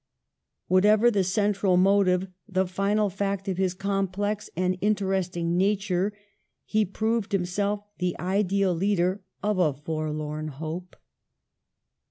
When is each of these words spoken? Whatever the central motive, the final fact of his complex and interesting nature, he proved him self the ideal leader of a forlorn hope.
Whatever 0.67 1.11
the 1.11 1.23
central 1.23 1.77
motive, 1.77 2.25
the 2.49 2.65
final 2.65 3.07
fact 3.11 3.47
of 3.47 3.57
his 3.57 3.75
complex 3.75 4.49
and 4.57 4.75
interesting 4.81 5.55
nature, 5.57 6.11
he 6.65 6.85
proved 6.85 7.35
him 7.35 7.45
self 7.45 7.81
the 7.99 8.17
ideal 8.19 8.73
leader 8.73 9.21
of 9.43 9.59
a 9.59 9.73
forlorn 9.75 10.47
hope. 10.47 10.95